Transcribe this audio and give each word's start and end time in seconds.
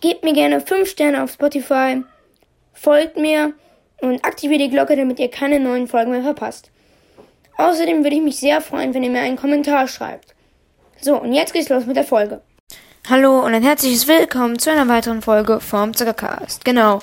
Gebt 0.00 0.22
mir 0.22 0.32
gerne 0.32 0.60
5 0.60 0.88
Sterne 0.88 1.24
auf 1.24 1.32
Spotify, 1.32 2.04
folgt 2.72 3.16
mir 3.16 3.54
und 4.00 4.24
aktiviert 4.24 4.60
die 4.60 4.70
Glocke, 4.70 4.94
damit 4.94 5.18
ihr 5.18 5.28
keine 5.28 5.58
neuen 5.58 5.88
Folgen 5.88 6.12
mehr 6.12 6.22
verpasst. 6.22 6.70
Außerdem 7.56 8.04
würde 8.04 8.14
ich 8.14 8.22
mich 8.22 8.36
sehr 8.36 8.60
freuen, 8.60 8.94
wenn 8.94 9.02
ihr 9.02 9.10
mir 9.10 9.22
einen 9.22 9.36
Kommentar 9.36 9.88
schreibt. 9.88 10.36
So, 11.00 11.20
und 11.20 11.32
jetzt 11.32 11.52
geht's 11.52 11.68
los 11.68 11.84
mit 11.84 11.96
der 11.96 12.04
Folge. 12.04 12.40
Hallo 13.10 13.40
und 13.40 13.54
ein 13.54 13.64
herzliches 13.64 14.06
Willkommen 14.06 14.60
zu 14.60 14.70
einer 14.70 14.86
weiteren 14.86 15.20
Folge 15.20 15.58
vom 15.58 15.92
Zuckercast. 15.94 16.64
Genau. 16.64 17.00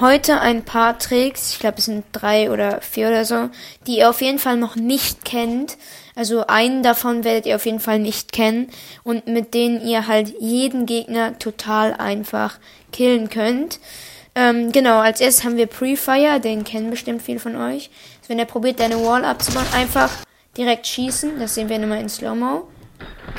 Heute 0.00 0.40
ein 0.40 0.62
paar 0.62 0.96
Tricks, 0.96 1.50
ich 1.50 1.58
glaube 1.58 1.78
es 1.78 1.86
sind 1.86 2.04
drei 2.12 2.52
oder 2.52 2.80
vier 2.82 3.08
oder 3.08 3.24
so, 3.24 3.50
die 3.88 3.98
ihr 3.98 4.10
auf 4.10 4.20
jeden 4.20 4.38
Fall 4.38 4.56
noch 4.56 4.76
nicht 4.76 5.24
kennt. 5.24 5.76
Also 6.14 6.46
einen 6.46 6.84
davon 6.84 7.24
werdet 7.24 7.46
ihr 7.46 7.56
auf 7.56 7.66
jeden 7.66 7.80
Fall 7.80 7.98
nicht 7.98 8.30
kennen 8.30 8.70
und 9.02 9.26
mit 9.26 9.54
denen 9.54 9.84
ihr 9.84 10.06
halt 10.06 10.32
jeden 10.38 10.86
Gegner 10.86 11.36
total 11.40 11.94
einfach 11.94 12.60
killen 12.92 13.28
könnt. 13.28 13.80
Ähm, 14.36 14.70
genau, 14.70 15.00
als 15.00 15.20
erstes 15.20 15.44
haben 15.44 15.56
wir 15.56 15.66
Pre-Fire, 15.66 16.38
den 16.38 16.62
kennen 16.62 16.90
bestimmt 16.90 17.20
viele 17.20 17.40
von 17.40 17.56
euch. 17.56 17.90
Also 18.20 18.28
wenn 18.28 18.38
er 18.38 18.44
probiert, 18.44 18.78
deine 18.78 19.04
Wall 19.04 19.24
abzubauen, 19.24 19.66
einfach 19.74 20.12
direkt 20.56 20.86
schießen. 20.86 21.40
Das 21.40 21.56
sehen 21.56 21.68
wir 21.68 21.74
immer 21.74 21.98
in 21.98 22.08
Slow-Mo. 22.08 22.68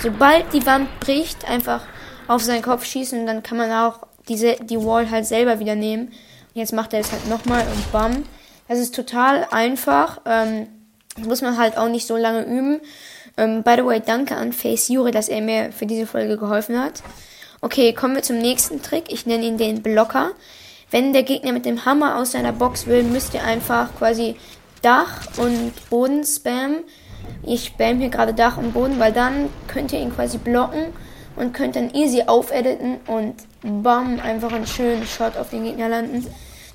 Sobald 0.03 0.51
die 0.51 0.65
Wand 0.65 0.99
bricht, 0.99 1.49
einfach 1.49 1.83
auf 2.27 2.43
seinen 2.43 2.63
Kopf 2.63 2.83
schießen 2.83 3.17
und 3.17 3.27
dann 3.27 3.43
kann 3.43 3.57
man 3.57 3.71
auch 3.71 3.99
diese, 4.27 4.57
die 4.57 4.77
Wall 4.77 5.09
halt 5.09 5.25
selber 5.25 5.61
wieder 5.61 5.75
nehmen. 5.75 6.11
Jetzt 6.53 6.73
macht 6.73 6.93
er 6.93 6.99
es 6.99 7.11
halt 7.11 7.27
nochmal 7.27 7.61
und 7.61 7.91
bam. 7.91 8.23
Das 8.67 8.79
ist 8.79 8.95
total 8.95 9.47
einfach. 9.51 10.21
Ähm, 10.25 10.67
muss 11.17 11.41
man 11.41 11.57
halt 11.57 11.77
auch 11.77 11.89
nicht 11.89 12.07
so 12.07 12.17
lange 12.17 12.43
üben. 12.43 12.81
Ähm, 13.37 13.63
by 13.63 13.75
the 13.77 13.85
way, 13.85 14.01
danke 14.05 14.35
an 14.35 14.53
Face 14.53 14.89
Jure, 14.89 15.11
dass 15.11 15.29
er 15.29 15.41
mir 15.41 15.71
für 15.71 15.85
diese 15.85 16.05
Folge 16.05 16.37
geholfen 16.37 16.79
hat. 16.79 17.01
Okay, 17.61 17.93
kommen 17.93 18.15
wir 18.15 18.23
zum 18.23 18.37
nächsten 18.37 18.81
Trick. 18.81 19.05
Ich 19.09 19.25
nenne 19.25 19.45
ihn 19.45 19.57
den 19.57 19.81
Blocker. 19.81 20.31
Wenn 20.91 21.13
der 21.13 21.23
Gegner 21.23 21.51
mit 21.51 21.65
dem 21.65 21.85
Hammer 21.85 22.17
aus 22.17 22.31
seiner 22.31 22.53
Box 22.53 22.87
will, 22.87 23.03
müsst 23.03 23.33
ihr 23.33 23.43
einfach 23.43 23.95
quasi 23.97 24.35
Dach 24.81 25.27
und 25.37 25.73
Boden 25.89 26.23
spammen. 26.23 26.83
Ich 27.43 27.65
spam 27.65 27.99
hier 27.99 28.09
gerade 28.09 28.33
Dach 28.33 28.57
und 28.57 28.73
Boden, 28.73 28.99
weil 28.99 29.13
dann 29.13 29.49
könnt 29.67 29.93
ihr 29.93 29.99
ihn 29.99 30.13
quasi 30.13 30.37
blocken 30.37 30.93
und 31.39 31.53
könnt 31.53 31.75
dann 31.75 31.93
easy 31.93 32.23
aufediten 32.27 32.97
und 33.07 33.35
bam, 33.61 34.19
einfach 34.19 34.51
einen 34.51 34.67
schönen 34.67 35.05
Shot 35.05 35.37
auf 35.37 35.49
den 35.49 35.63
Gegner 35.63 35.89
landen. 35.89 36.27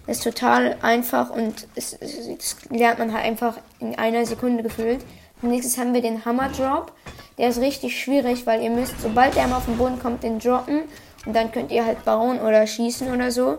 Das 0.07 0.19
ist 0.19 0.25
total 0.25 0.77
einfach 0.83 1.31
und 1.31 1.67
es, 1.75 1.97
das 2.01 2.57
lernt 2.71 2.99
man 2.99 3.13
halt 3.13 3.25
einfach 3.25 3.59
in 3.81 3.95
einer 3.95 4.27
Sekunde 4.27 4.63
gefühlt. 4.63 5.01
Als 5.43 5.51
nächstes 5.51 5.79
haben 5.79 5.95
wir 5.95 6.03
den 6.03 6.25
Hammer 6.25 6.49
Drop. 6.49 6.93
Der 7.37 7.49
ist 7.49 7.61
richtig 7.61 8.01
schwierig, 8.01 8.47
weil 8.47 8.63
ihr 8.63 8.71
müsst, 8.71 9.01
sobald 9.01 9.35
der 9.35 9.45
Hammer 9.45 9.59
auf 9.59 9.67
den 9.67 9.77
Boden 9.77 9.99
kommt, 9.99 10.23
den 10.23 10.39
droppen 10.39 10.83
und 11.27 11.35
dann 11.35 11.53
könnt 11.53 11.71
ihr 11.71 11.85
halt 11.85 12.05
bauen 12.05 12.41
oder 12.41 12.67
schießen 12.67 13.13
oder 13.13 13.31
so. 13.31 13.59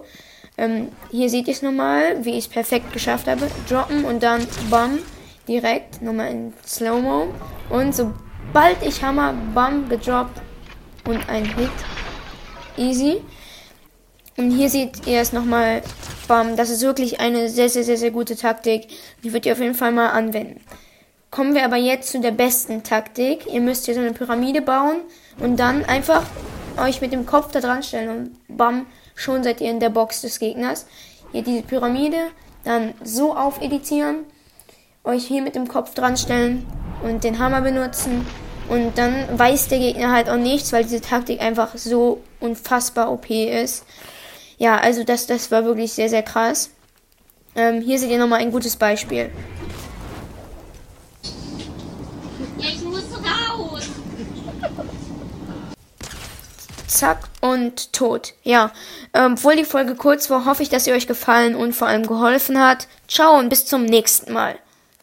Ähm, 0.57 0.89
hier 1.11 1.29
seht 1.29 1.47
ihr 1.47 1.53
es 1.53 1.61
nochmal, 1.61 2.23
wie 2.23 2.31
ich 2.31 2.45
es 2.45 2.47
perfekt 2.47 2.93
geschafft 2.93 3.27
habe. 3.27 3.47
Droppen 3.69 4.05
und 4.05 4.23
dann 4.23 4.47
bam, 4.69 4.99
direkt, 5.47 6.01
nochmal 6.01 6.31
in 6.31 6.53
Slow-Mo. 6.65 7.27
Und 7.69 7.93
sobald 7.93 8.81
ich 8.81 9.03
Hammer, 9.03 9.33
bam, 9.53 9.89
gedroppt 9.89 10.39
und 11.07 11.27
ein 11.29 11.45
Hit. 11.45 11.71
Easy. 12.77 13.21
Und 14.37 14.51
hier 14.51 14.69
seht 14.69 15.07
ihr 15.07 15.21
es 15.21 15.31
nochmal, 15.31 15.81
bam, 16.27 16.57
das 16.57 16.69
ist 16.69 16.81
wirklich 16.81 17.19
eine 17.21 17.49
sehr, 17.49 17.69
sehr, 17.69 17.83
sehr, 17.83 17.97
sehr 17.97 18.11
gute 18.11 18.35
Taktik. 18.35 18.87
Die 19.23 19.31
wird 19.31 19.45
ihr 19.45 19.53
auf 19.53 19.59
jeden 19.59 19.75
Fall 19.75 19.91
mal 19.91 20.09
anwenden. 20.09 20.61
Kommen 21.31 21.53
wir 21.53 21.65
aber 21.65 21.77
jetzt 21.77 22.11
zu 22.11 22.19
der 22.19 22.31
besten 22.31 22.83
Taktik. 22.83 23.45
Ihr 23.51 23.61
müsst 23.61 23.85
hier 23.85 23.93
so 23.93 24.01
eine 24.01 24.13
Pyramide 24.13 24.61
bauen 24.61 24.97
und 25.39 25.57
dann 25.59 25.85
einfach 25.85 26.23
euch 26.77 27.01
mit 27.01 27.13
dem 27.13 27.25
Kopf 27.25 27.51
da 27.51 27.61
dran 27.61 27.83
stellen 27.83 28.09
und 28.09 28.57
bam, 28.57 28.85
schon 29.15 29.43
seid 29.43 29.61
ihr 29.61 29.69
in 29.69 29.79
der 29.79 29.89
Box 29.89 30.21
des 30.21 30.39
Gegners. 30.39 30.85
Hier 31.31 31.41
diese 31.41 31.63
Pyramide, 31.63 32.31
dann 32.63 32.93
so 33.03 33.35
aufeditieren, 33.35 34.25
euch 35.03 35.25
hier 35.25 35.41
mit 35.41 35.55
dem 35.55 35.67
Kopf 35.67 35.93
dran 35.93 36.17
stellen 36.17 36.65
und 37.03 37.23
den 37.23 37.39
Hammer 37.39 37.61
benutzen. 37.61 38.25
Und 38.67 38.97
dann 38.97 39.37
weiß 39.37 39.67
der 39.67 39.79
Gegner 39.79 40.11
halt 40.11 40.29
auch 40.29 40.37
nichts, 40.37 40.73
weil 40.73 40.83
diese 40.83 41.01
Taktik 41.01 41.41
einfach 41.41 41.77
so 41.77 42.21
unfassbar 42.39 43.11
OP 43.11 43.29
ist. 43.29 43.85
Ja, 44.57 44.77
also 44.77 45.03
das, 45.03 45.27
das 45.27 45.51
war 45.51 45.65
wirklich 45.65 45.93
sehr, 45.93 46.09
sehr 46.09 46.23
krass. 46.23 46.71
Ähm, 47.55 47.81
hier 47.81 47.99
seht 47.99 48.09
ihr 48.09 48.17
nochmal 48.17 48.39
ein 48.39 48.51
gutes 48.51 48.75
Beispiel. 48.75 49.29
Ja, 52.57 52.69
ich 52.69 52.81
muss 52.83 53.03
raus. 53.13 53.83
Zack 56.87 57.29
und 57.41 57.93
tot. 57.93 58.33
Ja, 58.43 58.71
ähm, 59.13 59.33
obwohl 59.33 59.55
die 59.55 59.65
Folge 59.65 59.95
kurz 59.95 60.29
war, 60.29 60.45
hoffe 60.45 60.63
ich, 60.63 60.69
dass 60.69 60.85
sie 60.85 60.93
euch 60.93 61.07
gefallen 61.07 61.55
und 61.55 61.73
vor 61.73 61.87
allem 61.87 62.07
geholfen 62.07 62.59
hat. 62.59 62.87
Ciao 63.07 63.37
und 63.37 63.49
bis 63.49 63.65
zum 63.65 63.85
nächsten 63.85 64.33
Mal. 64.33 64.57